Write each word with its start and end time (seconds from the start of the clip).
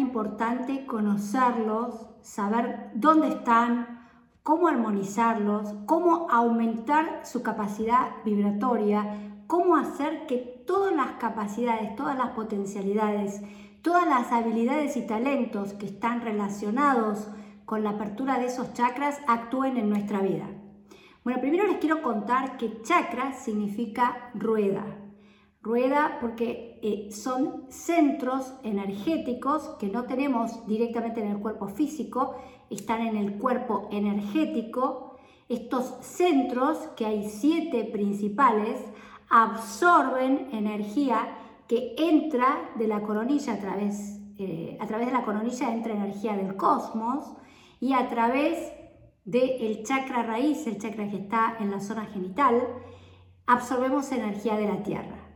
importante 0.00 0.86
conocerlos, 0.86 2.06
saber 2.20 2.90
dónde 2.94 3.28
están, 3.28 4.08
cómo 4.42 4.68
armonizarlos, 4.68 5.74
cómo 5.86 6.28
aumentar 6.30 7.20
su 7.24 7.42
capacidad 7.42 8.10
vibratoria, 8.24 9.44
cómo 9.46 9.76
hacer 9.76 10.26
que 10.26 10.64
todas 10.66 10.94
las 10.94 11.12
capacidades, 11.12 11.96
todas 11.96 12.16
las 12.16 12.30
potencialidades, 12.30 13.40
todas 13.82 14.06
las 14.06 14.32
habilidades 14.32 14.96
y 14.96 15.06
talentos 15.06 15.72
que 15.74 15.86
están 15.86 16.20
relacionados 16.20 17.30
con 17.64 17.82
la 17.82 17.90
apertura 17.90 18.38
de 18.38 18.46
esos 18.46 18.72
chakras 18.74 19.18
actúen 19.26 19.76
en 19.76 19.88
nuestra 19.88 20.20
vida. 20.20 20.46
Bueno, 21.24 21.40
primero 21.40 21.66
les 21.66 21.78
quiero 21.78 22.02
contar 22.02 22.56
que 22.56 22.82
chakra 22.82 23.32
significa 23.32 24.30
rueda. 24.34 24.84
Rueda 25.62 26.18
porque 26.20 26.80
eh, 26.82 27.12
son 27.12 27.66
centros 27.68 28.52
energéticos 28.64 29.62
que 29.78 29.86
no 29.86 30.04
tenemos 30.04 30.66
directamente 30.66 31.20
en 31.20 31.28
el 31.28 31.38
cuerpo 31.38 31.68
físico, 31.68 32.34
están 32.68 33.06
en 33.06 33.16
el 33.16 33.38
cuerpo 33.38 33.88
energético. 33.92 35.18
Estos 35.48 35.98
centros, 36.00 36.78
que 36.96 37.06
hay 37.06 37.28
siete 37.28 37.84
principales, 37.84 38.80
absorben 39.28 40.48
energía 40.52 41.36
que 41.68 41.94
entra 41.96 42.72
de 42.74 42.88
la 42.88 43.02
coronilla 43.02 43.52
a 43.54 43.58
través, 43.60 44.20
eh, 44.38 44.76
a 44.80 44.86
través 44.88 45.06
de 45.06 45.12
la 45.12 45.24
coronilla 45.24 45.72
entra 45.72 45.92
energía 45.92 46.36
del 46.36 46.56
cosmos 46.56 47.24
y 47.78 47.92
a 47.92 48.08
través 48.08 48.72
del 49.24 49.84
chakra 49.84 50.24
raíz, 50.24 50.66
el 50.66 50.78
chakra 50.78 51.08
que 51.08 51.18
está 51.18 51.56
en 51.60 51.70
la 51.70 51.78
zona 51.78 52.06
genital, 52.06 52.60
absorbemos 53.46 54.10
energía 54.10 54.56
de 54.56 54.66
la 54.66 54.82
tierra. 54.82 55.31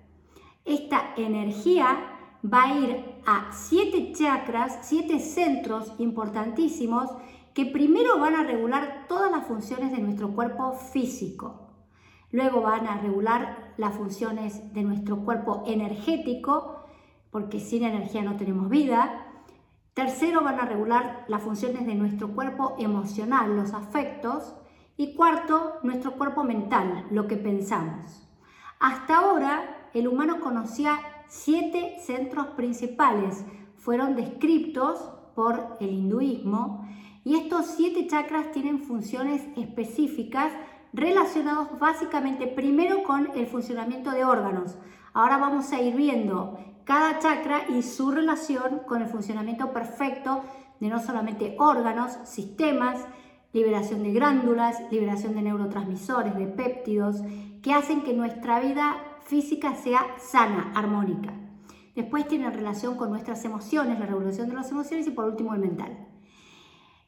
Esta 0.66 1.14
energía 1.16 1.96
va 2.44 2.64
a 2.64 2.74
ir 2.74 3.04
a 3.24 3.52
siete 3.52 4.12
chakras, 4.12 4.80
siete 4.82 5.20
centros 5.20 5.92
importantísimos 5.98 7.08
que 7.54 7.66
primero 7.66 8.18
van 8.18 8.34
a 8.34 8.42
regular 8.42 9.06
todas 9.08 9.30
las 9.30 9.46
funciones 9.46 9.92
de 9.92 9.98
nuestro 9.98 10.34
cuerpo 10.34 10.72
físico. 10.72 11.70
Luego 12.32 12.60
van 12.60 12.86
a 12.86 12.98
regular 12.98 13.72
las 13.76 13.94
funciones 13.94 14.74
de 14.74 14.82
nuestro 14.82 15.24
cuerpo 15.24 15.62
energético, 15.66 16.84
porque 17.30 17.60
sin 17.60 17.84
energía 17.84 18.22
no 18.22 18.36
tenemos 18.36 18.68
vida. 18.68 19.26
Tercero, 19.94 20.42
van 20.42 20.60
a 20.60 20.66
regular 20.66 21.24
las 21.28 21.42
funciones 21.42 21.86
de 21.86 21.94
nuestro 21.94 22.34
cuerpo 22.34 22.74
emocional, 22.78 23.56
los 23.56 23.72
afectos. 23.72 24.54
Y 24.98 25.14
cuarto, 25.14 25.74
nuestro 25.82 26.12
cuerpo 26.12 26.42
mental, 26.42 27.06
lo 27.10 27.26
que 27.26 27.36
pensamos. 27.36 28.28
Hasta 28.80 29.18
ahora, 29.18 29.75
el 29.98 30.08
humano 30.08 30.40
conocía 30.40 30.98
siete 31.28 31.96
centros 32.04 32.48
principales. 32.48 33.44
Fueron 33.76 34.16
descritos 34.16 34.98
por 35.34 35.76
el 35.80 35.90
hinduismo. 35.90 36.86
Y 37.24 37.34
estos 37.36 37.66
siete 37.66 38.06
chakras 38.06 38.52
tienen 38.52 38.78
funciones 38.80 39.42
específicas 39.56 40.52
relacionados 40.92 41.78
básicamente 41.78 42.46
primero 42.46 43.02
con 43.02 43.30
el 43.34 43.46
funcionamiento 43.46 44.10
de 44.12 44.24
órganos. 44.24 44.76
Ahora 45.12 45.36
vamos 45.36 45.72
a 45.72 45.80
ir 45.80 45.94
viendo 45.94 46.58
cada 46.84 47.18
chakra 47.18 47.68
y 47.68 47.82
su 47.82 48.10
relación 48.10 48.80
con 48.86 49.02
el 49.02 49.08
funcionamiento 49.08 49.72
perfecto 49.72 50.42
de 50.78 50.88
no 50.88 51.00
solamente 51.00 51.56
órganos, 51.58 52.12
sistemas, 52.24 53.04
liberación 53.52 54.02
de 54.02 54.12
glándulas, 54.12 54.76
liberación 54.90 55.34
de 55.34 55.42
neurotransmisores, 55.42 56.36
de 56.36 56.46
péptidos, 56.46 57.22
que 57.62 57.72
hacen 57.72 58.02
que 58.02 58.12
nuestra 58.12 58.60
vida 58.60 58.96
física 59.26 59.74
sea 59.74 60.16
sana, 60.18 60.72
armónica. 60.74 61.32
Después 61.94 62.28
tiene 62.28 62.50
relación 62.50 62.96
con 62.96 63.10
nuestras 63.10 63.44
emociones, 63.44 63.98
la 63.98 64.06
regulación 64.06 64.48
de 64.48 64.54
las 64.54 64.70
emociones 64.70 65.06
y 65.06 65.10
por 65.10 65.24
último 65.24 65.54
el 65.54 65.60
mental. 65.60 66.08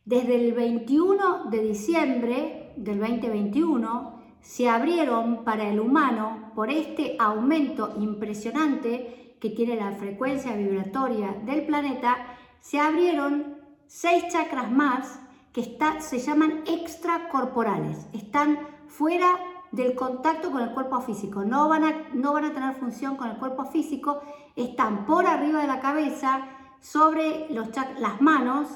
Desde 0.05 0.37
el 0.37 0.53
21 0.53 1.45
de 1.51 1.62
diciembre 1.62 2.73
del 2.77 2.99
2021 2.99 4.19
se 4.41 4.69
abrieron 4.69 5.45
para 5.45 5.69
el 5.69 5.81
humano 5.81 6.53
por 6.55 6.71
este 6.71 7.17
aumento 7.19 7.95
impresionante 8.01 9.37
que 9.41 9.50
tiene 9.50 9.77
la 9.77 9.93
frecuencia 9.93 10.56
vibratoria 10.56 11.37
del 11.45 11.67
planeta, 11.67 12.17
se 12.61 12.81
abrieron 12.81 13.59
seis 13.87 14.25
chakras 14.33 14.71
más 14.73 15.21
que 15.53 15.61
está, 15.61 16.00
se 16.00 16.19
llaman 16.19 16.62
extracorporales. 16.67 18.06
Están 18.12 18.59
fuera 18.87 19.39
del 19.73 19.95
contacto 19.95 20.51
con 20.51 20.62
el 20.62 20.71
cuerpo 20.71 21.01
físico. 21.01 21.45
No 21.45 21.69
van, 21.69 21.84
a, 21.84 22.09
no 22.15 22.33
van 22.33 22.45
a 22.45 22.53
tener 22.53 22.75
función 22.75 23.17
con 23.17 23.29
el 23.29 23.37
cuerpo 23.37 23.65
físico. 23.65 24.21
Están 24.56 25.06
por 25.06 25.27
arriba 25.27 25.61
de 25.61 25.67
la 25.67 25.81
cabeza, 25.81 26.47
sobre 26.81 27.49
los 27.51 27.69
las 27.99 28.21
manos 28.21 28.69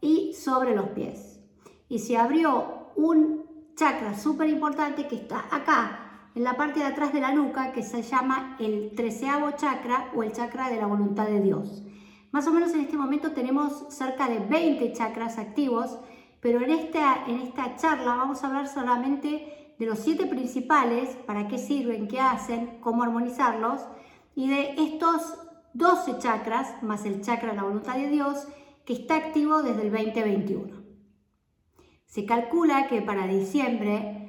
y 0.00 0.34
sobre 0.34 0.74
los 0.74 0.88
pies. 0.90 1.40
Y 1.88 1.98
se 1.98 2.16
abrió 2.16 2.90
un 2.96 3.44
chakra 3.74 4.16
súper 4.16 4.48
importante 4.48 5.06
que 5.06 5.16
está 5.16 5.46
acá, 5.50 6.28
en 6.34 6.44
la 6.44 6.56
parte 6.56 6.80
de 6.80 6.86
atrás 6.86 7.12
de 7.12 7.20
la 7.20 7.32
nuca 7.32 7.72
que 7.72 7.82
se 7.82 8.02
llama 8.02 8.56
el 8.60 8.92
treceavo 8.94 9.50
chakra 9.52 10.10
o 10.14 10.22
el 10.22 10.32
chakra 10.32 10.70
de 10.70 10.76
la 10.76 10.86
voluntad 10.86 11.26
de 11.26 11.40
Dios. 11.40 11.82
Más 12.30 12.46
o 12.46 12.52
menos 12.52 12.72
en 12.72 12.80
este 12.80 12.96
momento 12.96 13.32
tenemos 13.32 13.86
cerca 13.88 14.28
de 14.28 14.38
20 14.38 14.92
chakras 14.92 15.38
activos, 15.38 15.98
pero 16.40 16.60
en 16.60 16.70
esta, 16.70 17.24
en 17.26 17.40
esta 17.40 17.76
charla 17.76 18.16
vamos 18.16 18.42
a 18.42 18.48
hablar 18.48 18.68
solamente 18.68 19.74
de 19.78 19.86
los 19.86 19.98
siete 19.98 20.26
principales, 20.26 21.16
para 21.26 21.48
qué 21.48 21.58
sirven, 21.58 22.08
qué 22.08 22.20
hacen, 22.20 22.78
cómo 22.80 23.02
armonizarlos, 23.02 23.80
y 24.34 24.48
de 24.48 24.74
estos 24.76 25.38
12 25.74 26.18
chakras, 26.18 26.82
más 26.82 27.04
el 27.04 27.22
chakra 27.22 27.50
de 27.50 27.56
la 27.56 27.62
voluntad 27.62 27.96
de 27.96 28.08
Dios, 28.08 28.46
que 28.84 28.92
está 28.94 29.16
activo 29.16 29.62
desde 29.62 29.82
el 29.82 29.92
2021. 29.92 30.80
Se 32.06 32.26
calcula 32.26 32.88
que 32.88 33.02
para 33.02 33.26
diciembre 33.26 34.20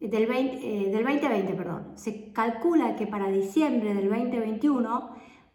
del, 0.00 0.26
20, 0.26 0.90
2020, 0.92 1.52
eh, 1.52 1.54
perdón, 1.56 1.92
se 1.96 2.32
calcula 2.32 2.96
que 2.96 3.06
para 3.06 3.28
diciembre 3.28 3.94
del 3.94 4.08
2021 4.08 5.10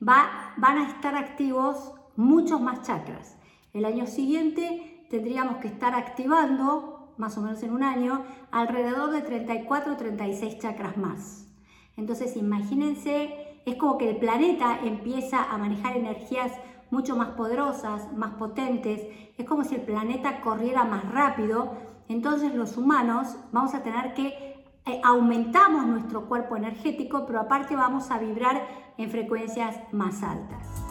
va, 0.08 0.54
van 0.58 0.78
a 0.80 0.88
estar 0.90 1.16
activos 1.16 1.94
muchos 2.16 2.60
más 2.60 2.82
chakras. 2.82 3.38
El 3.74 3.86
año 3.86 4.08
siguiente 4.08 4.95
tendríamos 5.10 5.58
que 5.58 5.68
estar 5.68 5.94
activando, 5.94 7.14
más 7.18 7.38
o 7.38 7.42
menos 7.42 7.64
en 7.64 7.74
un 7.74 7.84
año, 7.84 8.24
alrededor 8.52 9.12
de 9.12 9.22
34 9.22 9.94
o 9.94 9.98
36 9.98 10.60
chakras 10.60 10.98
más. 10.98 11.48
Entonces 11.98 12.36
imagínense, 12.36 13.62
es 13.66 13.76
como 13.76 13.98
que 13.98 14.10
el 14.10 14.18
planeta 14.18 14.80
empieza 14.84 15.44
a 15.44 15.58
manejar 15.58 15.98
energías 15.98 16.52
mucho 16.92 17.16
más 17.16 17.30
poderosas, 17.30 18.12
más 18.14 18.36
potentes, 18.36 19.02
es 19.38 19.46
como 19.46 19.64
si 19.64 19.76
el 19.76 19.82
planeta 19.82 20.42
corriera 20.42 20.84
más 20.84 21.12
rápido 21.12 21.96
entonces 22.08 22.54
los 22.54 22.78
humanos 22.78 23.36
vamos 23.52 23.74
a 23.74 23.82
tener 23.82 24.14
que 24.14 24.56
eh, 24.86 25.02
aumentamos 25.04 25.86
nuestro 25.88 26.28
cuerpo 26.28 26.56
energético, 26.56 27.26
pero 27.26 27.40
aparte 27.40 27.76
vamos 27.76 28.12
a 28.12 28.20
vibrar 28.20 28.68
en 28.98 29.10
frecuencias 29.10 29.78
más 29.92 30.22
altas. 30.22 30.85